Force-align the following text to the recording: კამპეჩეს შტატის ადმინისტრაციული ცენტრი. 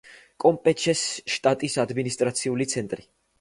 კამპეჩეს 0.43 1.03
შტატის 1.33 1.77
ადმინისტრაციული 1.85 2.69
ცენტრი. 2.75 3.07